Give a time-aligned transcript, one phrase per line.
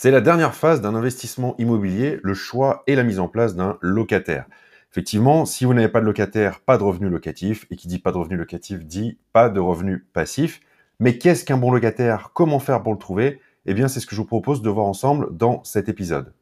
[0.00, 3.78] C'est la dernière phase d'un investissement immobilier, le choix et la mise en place d'un
[3.80, 4.46] locataire.
[4.92, 8.12] Effectivement, si vous n'avez pas de locataire, pas de revenu locatif, et qui dit pas
[8.12, 10.60] de revenu locatif dit pas de revenu passif.
[11.00, 12.30] Mais qu'est-ce qu'un bon locataire?
[12.32, 13.40] Comment faire pour le trouver?
[13.66, 16.32] Eh bien, c'est ce que je vous propose de voir ensemble dans cet épisode.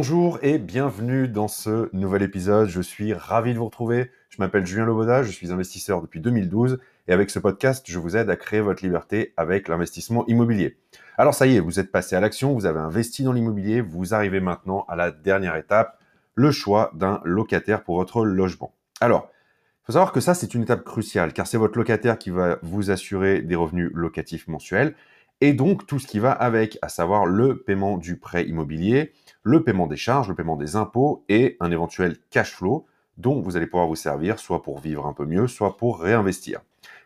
[0.00, 2.68] Bonjour et bienvenue dans ce nouvel épisode.
[2.68, 4.12] Je suis ravi de vous retrouver.
[4.28, 6.78] Je m'appelle Julien Loboda, je suis investisseur depuis 2012
[7.08, 10.78] et avec ce podcast, je vous aide à créer votre liberté avec l'investissement immobilier.
[11.16, 14.14] Alors ça y est, vous êtes passé à l'action, vous avez investi dans l'immobilier, vous
[14.14, 15.98] arrivez maintenant à la dernière étape,
[16.36, 18.72] le choix d'un locataire pour votre logement.
[19.00, 22.30] Alors, il faut savoir que ça, c'est une étape cruciale car c'est votre locataire qui
[22.30, 24.94] va vous assurer des revenus locatifs mensuels
[25.40, 29.64] et donc tout ce qui va avec, à savoir le paiement du prêt immobilier, le
[29.64, 32.86] paiement des charges, le paiement des impôts et un éventuel cash flow
[33.16, 36.60] dont vous allez pouvoir vous servir soit pour vivre un peu mieux, soit pour réinvestir.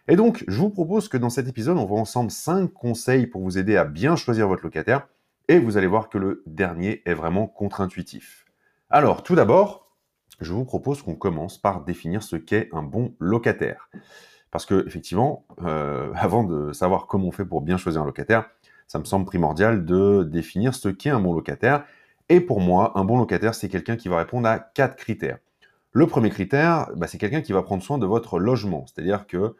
[0.08, 3.40] Et donc, je vous propose que dans cet épisode, on voit ensemble 5 conseils pour
[3.42, 5.06] vous aider à bien choisir votre locataire
[5.48, 8.46] et vous allez voir que le dernier est vraiment contre-intuitif.
[8.90, 9.92] Alors, tout d'abord,
[10.40, 13.88] je vous propose qu'on commence par définir ce qu'est un bon locataire.
[14.50, 18.50] Parce que effectivement, euh, avant de savoir comment on fait pour bien choisir un locataire,
[18.88, 21.84] ça me semble primordial de définir ce qu'est un bon locataire.
[22.32, 25.36] Et pour moi, un bon locataire, c'est quelqu'un qui va répondre à quatre critères.
[25.92, 29.36] Le premier critère, bah, c'est quelqu'un qui va prendre soin de votre logement, c'est-à-dire que
[29.36, 29.54] euh,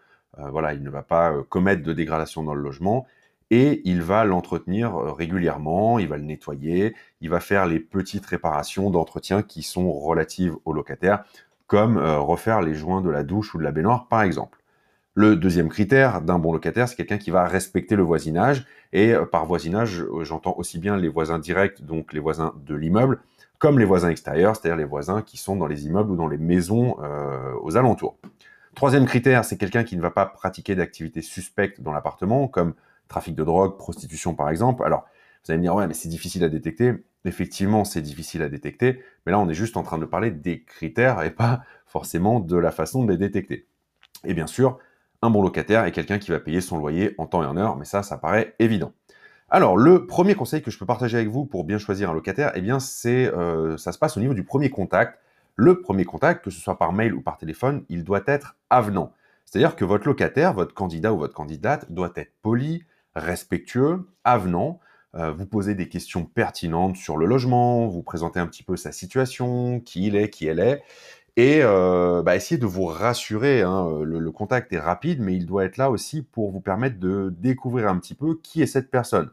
[0.51, 3.06] voilà, il ne va pas euh, commettre de dégradation dans le logement
[3.51, 8.89] et il va l'entretenir régulièrement, il va le nettoyer, il va faire les petites réparations
[8.89, 11.25] d'entretien qui sont relatives au locataire,
[11.67, 14.61] comme refaire les joints de la douche ou de la baignoire par exemple.
[15.14, 18.64] Le deuxième critère d'un bon locataire, c'est quelqu'un qui va respecter le voisinage.
[18.94, 22.74] Et euh, par voisinage, euh, j'entends aussi bien les voisins directs, donc les voisins de
[22.74, 23.20] l'immeuble,
[23.58, 26.38] comme les voisins extérieurs, c'est-à-dire les voisins qui sont dans les immeubles ou dans les
[26.38, 28.16] maisons euh, aux alentours.
[28.74, 32.72] Troisième critère, c'est quelqu'un qui ne va pas pratiquer d'activités suspectes dans l'appartement, comme
[33.08, 34.83] trafic de drogue, prostitution par exemple.
[34.83, 35.05] Alors,
[35.45, 36.95] vous allez me dire, ouais, mais c'est difficile à détecter.
[37.27, 40.62] Effectivement, c'est difficile à détecter, mais là, on est juste en train de parler des
[40.62, 43.67] critères et pas forcément de la façon de les détecter.
[44.24, 44.78] Et bien sûr,
[45.22, 47.77] un bon locataire est quelqu'un qui va payer son loyer en temps et en heure,
[47.77, 48.92] mais ça, ça paraît évident.
[49.48, 52.52] Alors, le premier conseil que je peux partager avec vous pour bien choisir un locataire,
[52.55, 55.18] eh bien, c'est, euh, ça se passe au niveau du premier contact.
[55.56, 59.12] Le premier contact, que ce soit par mail ou par téléphone, il doit être avenant.
[59.44, 62.84] C'est-à-dire que votre locataire, votre candidat ou votre candidate doit être poli,
[63.14, 64.80] respectueux, avenant.
[65.14, 68.92] Euh, vous posez des questions pertinentes sur le logement, vous présentez un petit peu sa
[68.92, 70.83] situation, qui il est, qui elle est,
[71.37, 73.63] et euh, bah, de vous rassurer.
[73.63, 77.33] Hein, le, contact est rapide, mais il doit être là aussi pour vous permettre de
[77.39, 79.31] découvrir un petit peu qui est cette personne.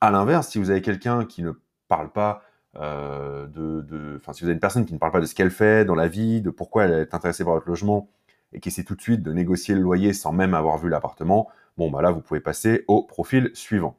[0.00, 1.52] À l'inverse, si vous avez quelqu'un qui ne
[1.88, 2.42] parle pas
[2.76, 5.50] euh, de, enfin, si vous avez une personne qui ne parle pas de ce qu'elle
[5.50, 8.08] fait dans la vie, de pourquoi elle est intéressée par votre logement,
[8.52, 11.48] et qui essaie tout de suite de négocier le loyer sans même avoir vu l'appartement,
[11.76, 13.96] bon, bah là, vous pouvez passer au profil suivant.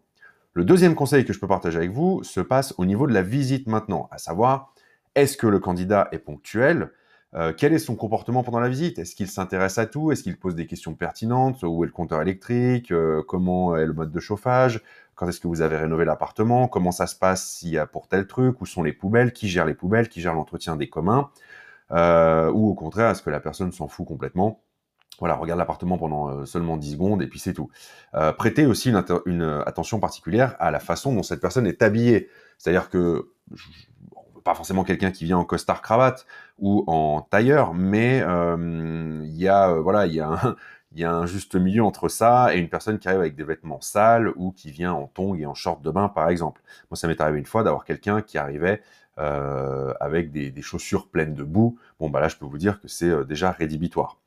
[0.53, 3.21] Le deuxième conseil que je peux partager avec vous se passe au niveau de la
[3.21, 4.73] visite maintenant, à savoir,
[5.15, 6.91] est-ce que le candidat est ponctuel?
[7.35, 8.97] Euh, quel est son comportement pendant la visite?
[8.97, 10.11] Est-ce qu'il s'intéresse à tout?
[10.11, 11.63] Est-ce qu'il pose des questions pertinentes?
[11.63, 12.91] Où est le compteur électrique?
[12.91, 14.81] Euh, Comment est le mode de chauffage?
[15.15, 16.67] Quand est-ce que vous avez rénové l'appartement?
[16.69, 18.61] Comment ça se passe s'il y a pour tel truc?
[18.61, 19.33] Où sont les poubelles?
[19.33, 20.07] Qui gère les poubelles?
[20.07, 21.29] Qui gère l'entretien des communs?
[21.91, 24.61] Euh, Ou au contraire, est-ce que la personne s'en fout complètement?
[25.19, 27.69] Voilà, regarde l'appartement pendant seulement 10 secondes et puis c'est tout.
[28.37, 32.29] prêtez aussi une, une, attention particulière à la façon dont cette personne est habillée.
[32.57, 33.29] C'est-à-dire que
[34.45, 36.25] pas forcément quelqu'un qui vient en costard cravate
[36.59, 41.55] ou en tailleur, mais euh, il y a euh, voilà, il y a un, juste
[41.55, 44.93] milieu entre ça et une personne qui arrive avec des vêtements sales ou qui vient
[44.93, 46.61] en tongs et en short de bain, par exemple.
[46.91, 48.81] Moi, ça m'est arrivé une fois d'avoir quelqu'un qui arrivait
[49.17, 51.77] euh, avec des, des, chaussures pleines de boue.
[51.99, 54.19] Bon, bah là, je peux vous dire que c'est déjà rédhibitoire.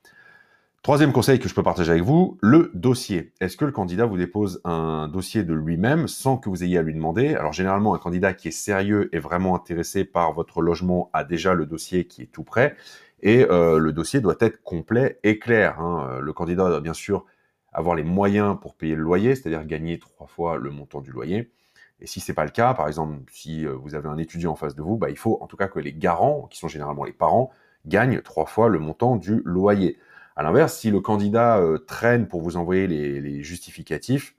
[0.81, 3.33] Troisième conseil que je peux partager avec vous, le dossier.
[3.41, 6.81] Est-ce que le candidat vous dépose un dossier de lui-même sans que vous ayez à
[6.81, 7.35] lui demander?
[7.35, 11.53] Alors généralement, un candidat qui est sérieux et vraiment intéressé par votre logement a déjà
[11.53, 12.77] le dossier qui est tout prêt
[13.21, 15.81] et euh, le dossier doit être complet et clair.
[15.81, 16.19] Hein.
[16.21, 17.25] Le candidat doit bien sûr
[17.73, 21.51] avoir les moyens pour payer le loyer, c'est-à-dire gagner trois fois le montant du loyer.
[21.99, 24.55] Et si c'est pas le cas, par exemple, si euh, vous avez un étudiant en
[24.55, 27.03] face de vous, bah, il faut en tout cas que les garants, qui sont généralement
[27.03, 27.51] les parents,
[27.85, 29.97] gagnent trois fois le montant du loyer.
[30.35, 34.35] À l'inverse, si le candidat euh, traîne pour vous envoyer les, justificatifs,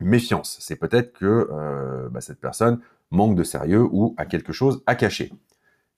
[0.00, 0.56] méfiance.
[0.60, 4.94] C'est peut-être que euh, bah, cette personne manque de sérieux ou a quelque chose à
[4.94, 5.32] cacher.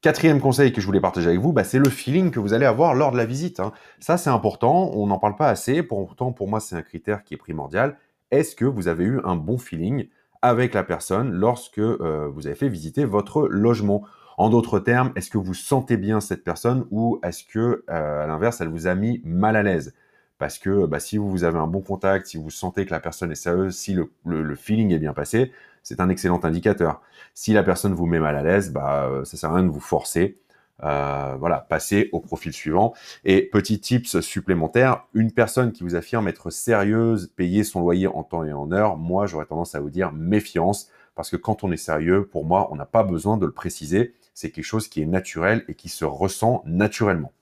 [0.02, 2.66] Quatrième conseil que je voulais partager avec vous, bah, c'est le feeling que vous allez
[2.66, 3.60] avoir lors de la visite.
[3.60, 3.72] Hein.
[3.98, 7.34] Ça, c'est important, on n'en parle pas assez, pourtant pour moi c'est un critère qui
[7.34, 7.96] est primordial.
[8.30, 10.08] Est-ce que vous avez eu un bon feeling
[10.42, 14.04] avec la personne lorsque euh, vous avez fait visiter votre logement?
[14.36, 18.26] En d'autres termes, est-ce que vous sentez bien cette personne ou est-ce que, euh, à
[18.26, 19.94] l'inverse, elle vous a mis mal à l'aise?
[20.38, 23.32] Parce que bah, si vous avez un bon contact, si vous sentez que la personne
[23.32, 25.52] est sérieuse, si le, feeling est bien passé,
[25.82, 27.00] c'est un excellent indicateur.
[27.32, 29.70] Si la personne vous met mal à l'aise, bah, euh, ça sert à rien de
[29.70, 30.38] vous forcer.
[30.84, 32.92] Euh, voilà, passez au profil suivant.
[33.24, 38.22] Et petit tips supplémentaire, une personne qui vous affirme être sérieuse, payer son loyer en
[38.22, 41.72] temps et en heure, moi j'aurais tendance à vous dire méfiance, parce que quand on
[41.72, 45.00] est sérieux, pour moi, on n'a pas besoin de le préciser c'est quelque chose qui
[45.00, 47.32] est naturel et qui se ressent naturellement.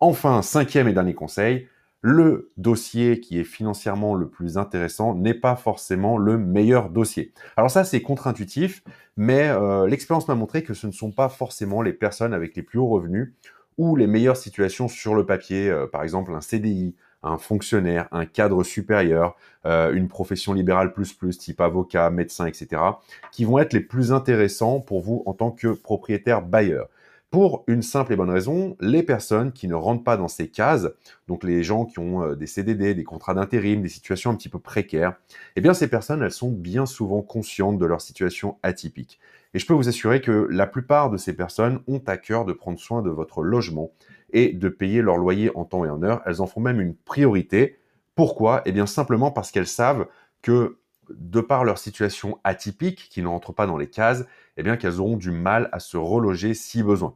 [0.00, 1.68] Enfin, cinquième et dernier conseil,
[2.00, 7.32] le dossier qui est financièrement le plus intéressant n'est pas forcément le meilleur dossier.
[7.56, 8.82] Alors ça, c'est contre-intuitif,
[9.16, 12.62] mais euh, l'expérience m'a montré que ce ne sont pas forcément les personnes avec les
[12.64, 13.32] plus hauts revenus
[13.78, 18.26] ou les meilleures situations sur le papier, euh, par exemple un CDI, un fonctionnaire, un
[18.26, 19.36] cadre supérieur,
[19.66, 22.82] euh, une profession libérale plus plus, type avocat, médecin, etc.,
[23.30, 26.88] qui vont être les plus intéressants pour vous en tant que propriétaire bailleur.
[27.30, 30.86] Pour une simple et bonne raison, les personnes qui ne rentrent pas dans ces cases,
[31.28, 34.50] donc les gens qui ont euh, des CDD, des contrats d'intérim, des situations un petit
[34.50, 35.14] peu précaires,
[35.56, 39.18] eh bien ces personnes, elles sont bien souvent conscientes de leur situation atypique.
[39.54, 42.52] Et je peux vous assurer que la plupart de ces personnes ont à cœur de
[42.52, 43.92] prendre soin de votre logement
[44.32, 46.22] et de payer leur loyer en temps et en heure.
[46.24, 47.78] Elles en font même une priorité.
[48.14, 48.62] Pourquoi?
[48.64, 50.06] Eh bien simplement parce qu'elles savent
[50.40, 50.78] que
[51.10, 54.24] de par leur situation atypique, qui ne rentre pas dans les cases,
[54.56, 57.14] eh bien qu'elles auront du mal à se reloger si besoin.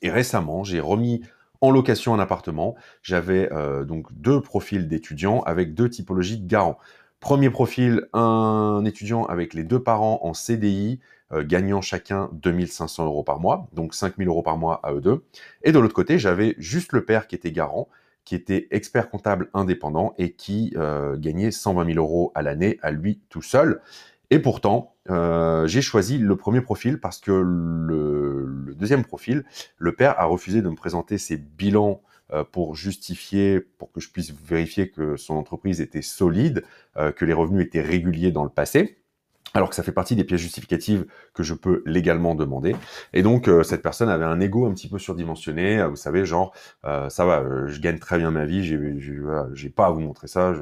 [0.00, 1.22] Et récemment, j'ai remis
[1.60, 2.74] en location un appartement.
[3.02, 6.78] J'avais euh, donc deux profils d'étudiants avec deux typologies de garants.
[7.20, 11.00] Premier profil, un étudiant avec les deux parents en CDI
[11.32, 15.24] gagnant chacun 2500 euros par mois, donc 5000 euros par mois à eux deux.
[15.62, 17.88] Et de l'autre côté, j'avais juste le père qui était garant,
[18.26, 22.90] qui était expert comptable indépendant et qui euh, gagnait 120 000 euros à l'année à
[22.90, 23.80] lui tout seul.
[24.30, 29.44] Et pourtant, euh, j'ai choisi le premier profil parce que le, deuxième profil,
[29.78, 32.02] le père a refusé de me présenter ses bilans
[32.50, 36.64] pour justifier, pour que je puisse vérifier que son entreprise était solide,
[36.96, 38.98] que les revenus étaient réguliers dans le passé
[39.56, 42.76] alors que ça fait partie des pièces justificatives que je peux légalement demander.
[43.14, 46.26] Et donc, euh, cette personne avait un ego un petit peu surdimensionné, euh, vous savez,
[46.26, 46.52] genre,
[46.84, 50.52] euh, ça va, je gagne très bien ma vie, j'ai pas à vous montrer ça,
[50.52, 50.60] je,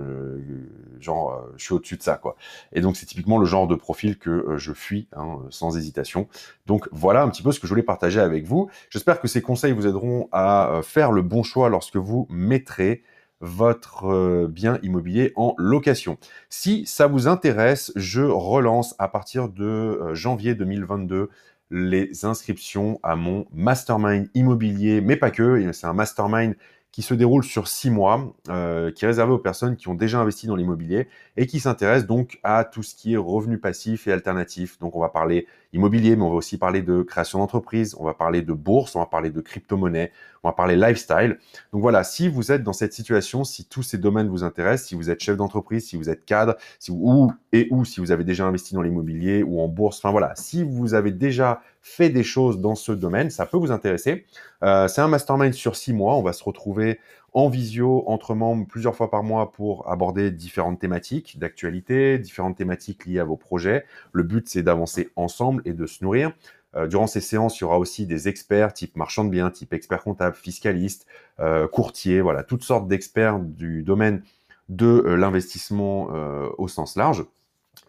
[1.00, 2.36] genre, je suis au-dessus de ça, quoi.
[2.72, 6.28] Et donc, c'est typiquement le genre de profil que je fuis, hein, sans hésitation.
[6.66, 8.70] Donc, voilà un petit peu ce que je voulais partager avec vous.
[8.90, 13.02] J'espère que ces conseils vous aideront à faire le bon choix lorsque vous mettrez
[13.40, 16.18] votre euh, bien immobilier en location.
[16.48, 21.28] Si ça vous intéresse, je relance à partir de euh, janvier 2022
[21.70, 26.54] les inscriptions à mon mastermind immobilier, mais pas que, c'est un mastermind
[26.94, 30.20] qui se déroule sur six mois, euh, qui est réservé aux personnes qui ont déjà
[30.20, 34.12] investi dans l'immobilier et qui s'intéressent donc à tout ce qui est revenu passif et
[34.12, 34.78] alternatif.
[34.78, 38.14] Donc on va parler immobilier, mais on va aussi parler de création d'entreprise, on va
[38.14, 40.12] parler de bourse, on va parler de crypto-monnaie,
[40.44, 41.40] on va parler lifestyle.
[41.72, 44.94] Donc voilà, si vous êtes dans cette situation, si tous ces domaines vous intéressent, si
[44.94, 48.12] vous êtes chef d'entreprise, si vous êtes cadre, si vous, ou et ou si vous
[48.12, 52.08] avez déjà investi dans l'immobilier ou en bourse, enfin voilà, si vous avez déjà fait
[52.08, 54.24] des choses dans ce domaine, ça peut vous intéresser.
[54.62, 56.16] Euh, c'est un mastermind sur six mois.
[56.16, 56.98] On va se retrouver
[57.34, 63.04] en visio entre membres plusieurs fois par mois pour aborder différentes thématiques d'actualité, différentes thématiques
[63.04, 63.84] liées à vos projets.
[64.12, 66.32] Le but, c'est d'avancer ensemble et de se nourrir.
[66.74, 69.74] Euh, durant ces séances, il y aura aussi des experts type marchand de biens, type
[69.74, 71.06] expert comptable, fiscaliste,
[71.38, 74.22] euh, courtier, voilà, toutes sortes d'experts du domaine
[74.70, 76.08] de l'investissement
[76.56, 77.26] au sens large.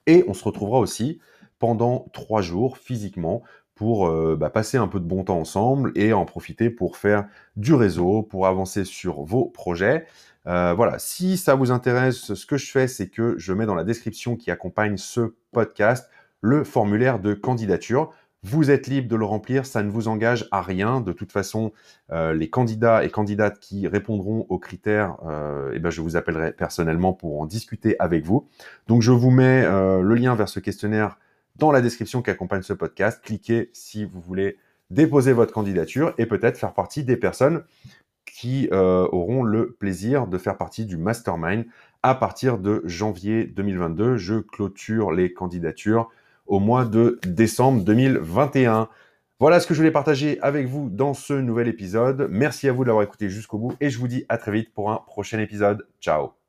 [0.06, 1.22] Et on se retrouvera aussi
[1.66, 3.42] pendant trois jours physiquement
[3.74, 7.26] pour euh, bah, passer un peu de bon temps ensemble et en profiter pour faire
[7.56, 10.06] du réseau, pour avancer sur vos projets.
[10.46, 13.74] Euh, voilà, si ça vous intéresse, ce que je fais, c'est que je mets dans
[13.74, 16.08] la description qui accompagne ce podcast
[16.40, 18.12] le formulaire de candidature.
[18.44, 21.02] Vous êtes libre de le remplir, ça ne vous engage à rien.
[21.02, 21.74] De toute façon,
[22.12, 25.18] euh, les candidats et candidates qui répondront aux critères,
[25.74, 28.48] eh ben, je vous appellerai personnellement pour en discuter avec vous.
[28.86, 31.18] Donc, je vous mets le lien vers ce questionnaire
[31.56, 33.22] dans la description qui accompagne ce podcast.
[33.24, 34.58] Cliquez si vous voulez
[34.90, 37.64] déposer votre candidature et peut-être faire partie des personnes
[38.26, 41.66] qui euh, auront le plaisir de faire partie du mastermind
[42.04, 44.18] à partir de janvier 2022.
[44.18, 46.10] Je clôture les candidatures
[46.46, 48.90] au mois de décembre 2021.
[49.40, 52.28] Voilà ce que je voulais partager avec vous dans ce nouvel épisode.
[52.30, 54.74] Merci à vous de l'avoir écouté jusqu'au bout et je vous dis à très vite
[54.74, 55.88] pour un prochain épisode.
[56.00, 56.45] Ciao